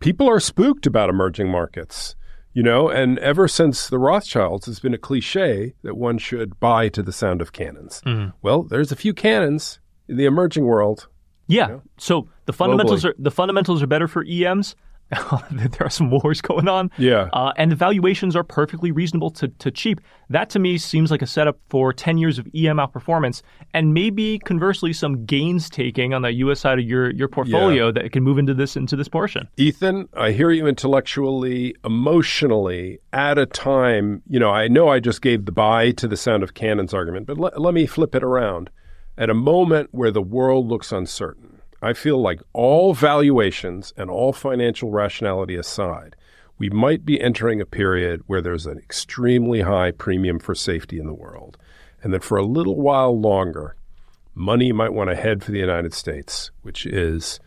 People 0.00 0.30
are 0.30 0.40
spooked 0.40 0.86
about 0.86 1.10
emerging 1.10 1.50
markets. 1.50 2.16
You 2.54 2.62
know, 2.62 2.88
and 2.88 3.18
ever 3.18 3.48
since 3.48 3.88
the 3.90 3.98
Rothschilds, 3.98 4.66
it's 4.66 4.80
been 4.80 4.94
a 4.94 4.98
cliche 4.98 5.74
that 5.82 5.98
one 5.98 6.16
should 6.16 6.58
buy 6.58 6.88
to 6.88 7.02
the 7.02 7.12
sound 7.12 7.42
of 7.42 7.52
cannons. 7.52 8.00
Mm-hmm. 8.06 8.30
Well, 8.40 8.62
there's 8.62 8.92
a 8.92 8.96
few 8.96 9.12
cannons 9.12 9.78
in 10.08 10.16
the 10.16 10.24
emerging 10.24 10.64
world. 10.64 11.06
Yeah. 11.48 11.80
So 11.98 12.28
the 12.46 12.54
fundamentals 12.54 13.04
Globally. 13.04 13.10
are 13.10 13.14
the 13.18 13.30
fundamentals 13.30 13.82
are 13.82 13.86
better 13.86 14.08
for 14.08 14.24
EMs. 14.24 14.74
there 15.50 15.70
are 15.80 15.90
some 15.90 16.10
wars 16.10 16.40
going 16.40 16.68
on. 16.68 16.90
Yeah. 16.98 17.28
Uh, 17.32 17.52
and 17.56 17.70
the 17.70 17.76
valuations 17.76 18.34
are 18.34 18.44
perfectly 18.44 18.90
reasonable 18.90 19.30
to, 19.32 19.48
to 19.48 19.70
cheap. 19.70 20.00
That 20.30 20.50
to 20.50 20.58
me 20.58 20.78
seems 20.78 21.10
like 21.10 21.22
a 21.22 21.26
setup 21.26 21.58
for 21.68 21.92
10 21.92 22.18
years 22.18 22.38
of 22.38 22.46
EM 22.46 22.76
outperformance 22.76 23.42
and 23.74 23.92
maybe 23.92 24.38
conversely 24.38 24.92
some 24.92 25.24
gains 25.24 25.68
taking 25.68 26.14
on 26.14 26.22
the 26.22 26.32
US 26.32 26.60
side 26.60 26.78
of 26.78 26.84
your, 26.84 27.10
your 27.12 27.28
portfolio 27.28 27.92
that 27.92 28.10
can 28.12 28.22
move 28.22 28.38
into 28.38 28.54
this 28.54 28.76
into 28.76 28.96
this 28.96 29.08
portion. 29.08 29.48
Ethan, 29.56 30.08
I 30.14 30.32
hear 30.32 30.50
you 30.50 30.66
intellectually, 30.66 31.74
emotionally, 31.84 32.98
at 33.12 33.38
a 33.38 33.46
time, 33.46 34.22
you 34.28 34.40
know, 34.40 34.50
I 34.50 34.68
know 34.68 34.88
I 34.88 35.00
just 35.00 35.20
gave 35.20 35.44
the 35.44 35.52
buy 35.52 35.90
to 35.92 36.08
the 36.08 36.16
sound 36.16 36.42
of 36.42 36.54
cannons 36.54 36.94
argument, 36.94 37.26
but 37.26 37.38
let, 37.38 37.60
let 37.60 37.74
me 37.74 37.86
flip 37.86 38.14
it 38.14 38.22
around. 38.22 38.70
At 39.18 39.28
a 39.28 39.34
moment 39.34 39.90
where 39.92 40.10
the 40.10 40.22
world 40.22 40.68
looks 40.68 40.90
uncertain, 40.90 41.51
I 41.82 41.92
feel 41.92 42.18
like 42.18 42.40
all 42.52 42.94
valuations 42.94 43.92
and 43.96 44.08
all 44.08 44.32
financial 44.32 44.90
rationality 44.90 45.56
aside, 45.56 46.14
we 46.56 46.70
might 46.70 47.04
be 47.04 47.20
entering 47.20 47.60
a 47.60 47.66
period 47.66 48.22
where 48.26 48.40
there's 48.40 48.66
an 48.66 48.78
extremely 48.78 49.62
high 49.62 49.90
premium 49.90 50.38
for 50.38 50.54
safety 50.54 50.98
in 51.00 51.06
the 51.06 51.12
world. 51.12 51.58
And 52.02 52.14
that 52.14 52.22
for 52.22 52.38
a 52.38 52.44
little 52.44 52.80
while 52.80 53.18
longer, 53.18 53.74
money 54.34 54.72
might 54.72 54.92
want 54.92 55.10
to 55.10 55.16
head 55.16 55.42
for 55.42 55.50
the 55.50 55.58
United 55.58 55.92
States, 55.92 56.52
which 56.62 56.86
is 56.86 57.40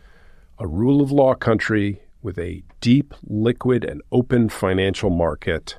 a 0.58 0.66
rule 0.66 1.00
of 1.00 1.10
law 1.10 1.34
country 1.34 2.02
with 2.22 2.38
a 2.38 2.62
deep, 2.80 3.14
liquid, 3.24 3.84
and 3.84 4.02
open 4.12 4.48
financial 4.48 5.10
market, 5.10 5.78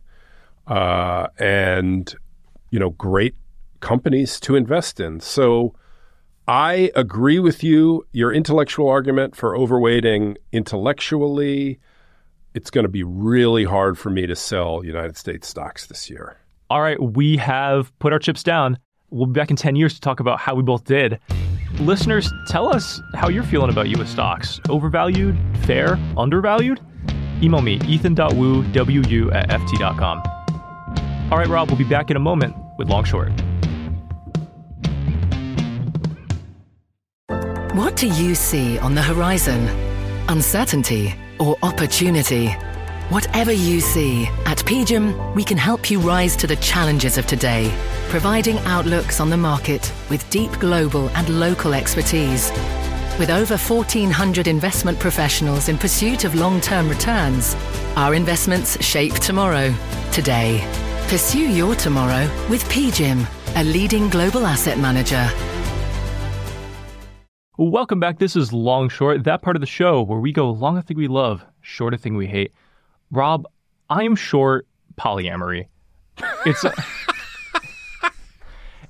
uh, 0.66 1.28
and 1.38 2.16
you 2.72 2.80
know, 2.80 2.92
great 2.92 3.36
companies 3.80 4.40
to 4.40 4.56
invest 4.56 5.00
in. 5.00 5.20
So, 5.20 5.74
I 6.48 6.92
agree 6.96 7.40
with 7.40 7.64
you. 7.64 8.06
Your 8.14 8.32
intellectual 8.32 8.88
argument 8.88 9.36
for 9.36 9.58
overweighting 9.58 10.38
intellectually, 10.54 11.80
it's 12.54 12.70
going 12.70 12.86
to 12.86 12.90
be 12.90 13.04
really 13.04 13.66
hard 13.66 13.98
for 13.98 14.10
me 14.10 14.26
to 14.28 14.36
sell 14.36 14.84
United 14.84 15.18
States 15.18 15.48
stocks 15.48 15.88
this 15.88 16.10
year. 16.10 16.38
All 16.70 16.82
right, 16.82 17.02
we 17.02 17.38
have 17.38 17.98
put 18.00 18.14
our 18.14 18.20
chips 18.20 18.44
down. 18.44 18.78
We'll 19.10 19.26
be 19.26 19.34
back 19.34 19.50
in 19.50 19.56
10 19.56 19.76
years 19.76 19.94
to 19.96 20.02
talk 20.02 20.20
about 20.20 20.40
how 20.40 20.56
we 20.56 20.64
both 20.64 20.86
did. 20.86 21.20
Listeners, 21.80 22.32
tell 22.48 22.74
us 22.74 23.02
how 23.14 23.28
you're 23.30 23.44
feeling 23.44 23.70
about 23.70 23.90
U.S. 23.90 24.10
stocks. 24.10 24.60
Overvalued, 24.70 25.38
fair, 25.66 26.00
undervalued? 26.18 26.80
Email 27.42 27.62
me, 27.62 27.80
ethan.wu, 27.86 28.64
W-U 28.64 29.32
at 29.32 29.50
ft.com. 29.50 30.24
All 31.30 31.38
right, 31.38 31.48
Rob, 31.48 31.70
we'll 31.70 31.78
be 31.78 31.84
back 31.84 32.10
in 32.10 32.16
a 32.16 32.22
moment 32.22 32.56
with 32.78 32.90
Long 32.90 33.04
Short. 33.04 33.32
What 37.78 37.96
do 37.96 38.08
you 38.08 38.34
see 38.34 38.80
on 38.80 38.96
the 38.96 39.04
horizon? 39.04 39.68
Uncertainty 40.30 41.14
or 41.40 41.56
opportunity? 41.62 42.48
Whatever 43.10 43.52
you 43.52 43.82
see, 43.82 44.26
at 44.48 44.58
PGIM, 44.66 45.36
we 45.36 45.44
can 45.44 45.60
help 45.60 45.92
you 45.92 46.00
rise 46.00 46.36
to 46.38 46.48
the 46.48 46.56
challenges 46.56 47.20
of 47.20 47.28
today, 47.28 47.72
providing 48.10 48.58
outlooks 48.66 49.20
on 49.20 49.30
the 49.30 49.38
market 49.38 49.94
with 50.10 50.28
deep 50.32 50.52
global 50.54 51.10
and 51.10 51.30
local 51.40 51.76
expertise. 51.76 52.50
With 53.20 53.30
over 53.30 53.58
1,400 53.58 54.48
investment 54.48 54.98
professionals 54.98 55.70
in 55.70 55.78
pursuit 55.78 56.24
of 56.24 56.34
long 56.34 56.60
term 56.60 56.90
returns, 56.90 57.56
our 57.96 58.16
investments 58.16 58.84
shape 58.84 59.14
tomorrow, 59.14 59.72
today. 60.12 60.66
Pursue 61.10 61.48
your 61.48 61.76
tomorrow 61.76 62.28
with 62.50 62.64
PGIM, 62.70 63.24
a 63.56 63.64
leading 63.64 64.10
global 64.10 64.48
asset 64.48 64.80
manager. 64.80 65.30
Welcome 67.60 68.00
back. 68.00 68.20
This 68.20 68.36
is 68.36 68.54
Long 68.54 68.88
Short, 68.88 69.24
that 69.24 69.42
part 69.42 69.56
of 69.56 69.62
the 69.62 69.66
show 69.66 70.04
where 70.04 70.20
we 70.20 70.32
go 70.32 70.52
long 70.52 70.78
a 70.78 70.84
thing 70.84 70.96
we 70.96 71.08
love, 71.08 71.44
short 71.62 71.96
a 71.96 71.98
thing 71.98 72.16
we 72.16 72.28
hate. 72.28 72.54
Rob, 73.10 73.48
I 73.90 74.04
am 74.04 74.16
short 74.16 74.68
polyamory. 74.96 75.66
It's 76.46 76.64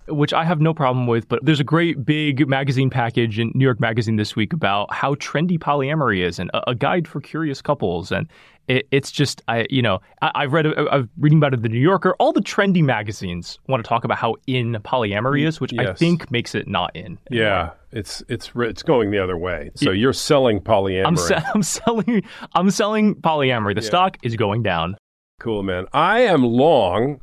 which 0.08 0.34
I 0.34 0.44
have 0.44 0.60
no 0.62 0.74
problem 0.74 1.08
with, 1.08 1.28
but 1.28 1.44
there's 1.44 1.60
a 1.60 1.66
great 1.66 2.06
big 2.06 2.48
magazine 2.48 2.90
package 2.90 3.40
in 3.40 3.52
New 3.56 3.64
York 3.66 3.80
Magazine 3.80 4.16
this 4.16 4.36
week 4.36 4.54
about 4.54 4.94
how 4.94 5.16
trendy 5.16 5.58
polyamory 5.58 6.26
is 6.26 6.40
and 6.40 6.50
a, 6.54 6.72
a 6.72 6.76
guide 6.76 7.08
for 7.08 7.22
curious 7.22 7.62
couples. 7.62 8.12
And 8.12 8.28
it, 8.68 8.88
it's 8.92 9.12
just, 9.12 9.42
I, 9.48 9.66
you 9.70 9.82
know, 9.82 10.00
I, 10.22 10.32
I've 10.36 10.54
read, 10.54 10.66
I'm 10.66 11.10
reading 11.18 11.38
about 11.38 11.54
it 11.54 11.58
in 11.58 11.64
the 11.64 11.70
New 11.70 11.80
Yorker. 11.80 12.16
All 12.20 12.34
the 12.34 12.42
trendy 12.42 12.84
magazines 12.84 13.60
want 13.68 13.84
to 13.84 13.88
talk 13.88 14.04
about 14.04 14.18
how 14.18 14.36
in 14.48 14.74
polyamory 14.74 15.46
is, 15.46 15.60
which 15.62 15.74
I 15.78 15.94
think 15.94 16.32
makes 16.32 16.56
it 16.56 16.68
not 16.68 16.96
in. 16.96 17.18
Yeah, 17.30 17.72
it's 17.92 18.24
it's 18.28 18.52
it's 18.56 18.84
going 18.84 19.12
the 19.12 19.20
other 19.20 19.38
way. 19.38 19.72
So 19.76 19.92
you're 19.92 20.14
selling 20.14 20.60
polyamory. 20.60 21.08
I'm, 21.08 21.18
se- 21.18 21.44
I'm 21.54 21.64
selling. 21.64 22.24
I'm 22.54 22.72
selling 22.72 23.16
polyamory. 23.16 23.76
The 23.76 23.82
stock 23.82 24.18
is 24.24 24.36
going 24.36 24.64
down. 24.64 24.98
Cool, 25.40 25.64
man. 25.64 25.86
I 25.94 26.22
am 26.22 26.44
long 26.44 27.22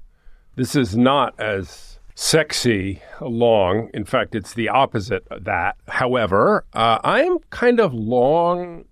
This 0.56 0.76
is 0.76 0.96
not 0.96 1.34
as 1.40 1.93
sexy 2.14 3.02
long. 3.20 3.90
In 3.92 4.04
fact, 4.04 4.34
it's 4.34 4.54
the 4.54 4.68
opposite 4.68 5.26
of 5.30 5.44
that. 5.44 5.76
However, 5.88 6.64
uh, 6.72 6.98
I 7.02 7.22
am 7.22 7.38
kind 7.50 7.80
of 7.80 7.92
long 7.92 8.84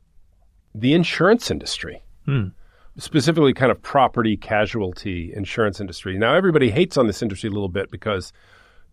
the 0.74 0.94
insurance 0.94 1.50
industry. 1.50 2.02
Specifically, 2.98 3.54
kind 3.54 3.70
of 3.70 3.80
property 3.80 4.36
casualty 4.36 5.32
insurance 5.34 5.80
industry. 5.80 6.18
Now, 6.18 6.34
everybody 6.34 6.70
hates 6.70 6.96
on 6.96 7.06
this 7.06 7.22
industry 7.22 7.48
a 7.48 7.52
little 7.52 7.68
bit 7.68 7.90
because, 7.90 8.32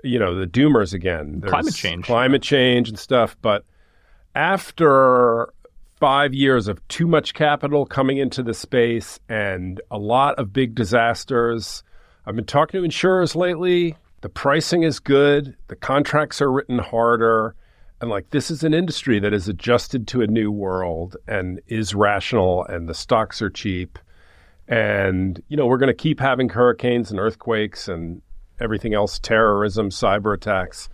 you 0.03 0.17
know, 0.17 0.35
the 0.35 0.47
doomers 0.47 0.93
again. 0.93 1.39
There's 1.41 1.51
Climate 1.51 1.75
change. 1.75 2.05
Climate 2.05 2.41
change 2.41 2.89
and 2.89 2.97
stuff. 2.97 3.35
But 3.41 3.65
after 4.35 5.53
five 5.99 6.33
years 6.33 6.69
of 6.69 6.85
too 6.87 7.07
much 7.07 7.33
capital 7.33 7.85
coming 7.85 8.17
into 8.17 8.41
the 8.41 8.53
space 8.53 9.19
and 9.27 9.81
a 9.91 9.97
lot 9.97 10.39
of 10.39 10.53
big 10.53 10.75
disasters, 10.75 11.83
I've 12.25 12.35
been 12.35 12.45
talking 12.45 12.79
to 12.79 12.85
insurers 12.85 13.35
lately. 13.35 13.97
The 14.21 14.29
pricing 14.29 14.83
is 14.83 14.99
good, 14.99 15.55
the 15.67 15.75
contracts 15.75 16.41
are 16.41 16.51
written 16.51 16.79
harder. 16.79 17.55
And 18.01 18.09
like 18.09 18.29
this 18.29 18.49
is 18.49 18.63
an 18.63 18.73
industry 18.73 19.19
that 19.19 19.33
is 19.33 19.47
adjusted 19.47 20.07
to 20.09 20.21
a 20.21 20.27
new 20.27 20.51
world 20.51 21.17
and 21.27 21.59
is 21.67 21.93
rational, 21.93 22.65
and 22.65 22.87
the 22.87 22.93
stocks 22.93 23.41
are 23.41 23.49
cheap. 23.49 23.99
And, 24.67 25.41
you 25.47 25.57
know, 25.57 25.65
we're 25.65 25.77
going 25.77 25.87
to 25.87 25.93
keep 25.93 26.19
having 26.19 26.49
hurricanes 26.49 27.11
and 27.11 27.19
earthquakes 27.19 27.87
and 27.87 28.21
everything 28.59 28.93
else 28.93 29.19
terrorism, 29.19 29.89
cyber 29.89 30.33
attacks. 30.33 30.89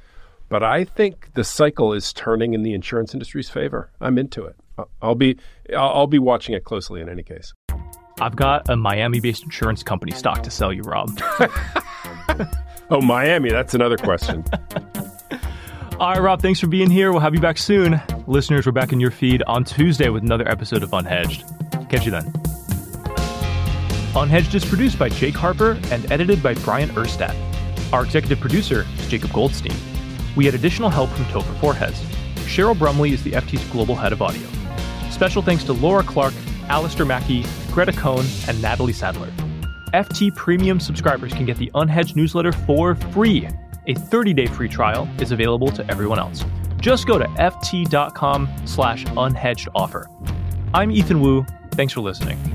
But 0.49 0.63
I 0.63 0.83
think 0.83 1.33
the 1.33 1.43
cycle 1.43 1.93
is 1.93 2.13
turning 2.13 2.53
in 2.53 2.63
the 2.63 2.73
insurance 2.73 3.13
industry's 3.13 3.49
favor. 3.49 3.91
I'm 3.99 4.17
into 4.17 4.45
it. 4.45 4.55
I'll 5.01 5.15
be 5.15 5.37
I'll 5.71 5.89
I'll 5.89 6.07
be 6.07 6.19
watching 6.19 6.55
it 6.55 6.63
closely 6.63 7.01
in 7.01 7.09
any 7.09 7.23
case. 7.23 7.53
I've 8.19 8.35
got 8.35 8.69
a 8.69 8.75
Miami 8.75 9.19
based 9.19 9.43
insurance 9.43 9.83
company 9.83 10.11
stock 10.13 10.43
to 10.43 10.51
sell 10.51 10.71
you, 10.71 10.83
Rob. 10.83 11.09
Oh, 12.89 13.01
Miami, 13.01 13.49
that's 13.49 13.73
another 13.73 13.97
question. 13.97 14.43
All 15.99 16.11
right, 16.11 16.21
Rob, 16.21 16.41
thanks 16.41 16.59
for 16.59 16.67
being 16.67 16.89
here. 16.89 17.11
We'll 17.11 17.21
have 17.21 17.33
you 17.33 17.39
back 17.41 17.57
soon. 17.57 17.99
Listeners, 18.27 18.65
we're 18.65 18.73
back 18.73 18.91
in 18.93 18.99
your 18.99 19.11
feed 19.11 19.41
on 19.47 19.63
Tuesday 19.63 20.09
with 20.09 20.23
another 20.23 20.47
episode 20.47 20.83
of 20.83 20.91
Unhedged. 20.91 21.89
Catch 21.89 22.05
you 22.05 22.11
then. 22.11 22.25
Unhedged 24.13 24.53
is 24.53 24.63
produced 24.63 24.99
by 24.99 25.09
Jake 25.09 25.33
Harper 25.35 25.79
and 25.91 26.11
edited 26.11 26.43
by 26.43 26.53
Brian 26.55 26.89
Erstadt. 26.89 27.35
Our 27.91 28.03
executive 28.03 28.39
producer 28.39 28.85
is 28.99 29.07
Jacob 29.07 29.31
Goldstein. 29.31 29.75
We 30.35 30.45
had 30.45 30.53
additional 30.53 30.89
help 30.89 31.09
from 31.11 31.25
Topher 31.25 31.55
Forhecz. 31.59 31.97
Cheryl 32.45 32.77
Brumley 32.77 33.13
is 33.13 33.23
the 33.23 33.31
FT's 33.31 33.65
global 33.71 33.95
head 33.95 34.13
of 34.13 34.21
audio. 34.21 34.47
Special 35.09 35.41
thanks 35.41 35.63
to 35.63 35.73
Laura 35.73 36.03
Clark, 36.03 36.33
Alistair 36.67 37.05
Mackey, 37.05 37.45
Greta 37.71 37.93
Cohn, 37.93 38.25
and 38.47 38.61
Natalie 38.61 38.93
Sadler. 38.93 39.31
FT 39.95 40.35
Premium 40.35 40.77
subscribers 40.77 41.33
can 41.33 41.45
get 41.45 41.57
the 41.57 41.71
Unhedged 41.73 42.17
newsletter 42.17 42.51
for 42.51 42.95
free. 42.95 43.47
A 43.87 43.93
30-day 43.93 44.47
free 44.47 44.67
trial 44.67 45.07
is 45.19 45.31
available 45.31 45.69
to 45.69 45.89
everyone 45.89 46.19
else. 46.19 46.43
Just 46.81 47.07
go 47.07 47.17
to 47.17 47.25
ft.com 47.25 48.49
slash 48.65 49.05
unhedged 49.05 49.69
offer. 49.73 50.09
I'm 50.73 50.91
Ethan 50.91 51.21
Wu. 51.21 51.45
Thanks 51.71 51.93
for 51.93 52.01
listening. 52.01 52.54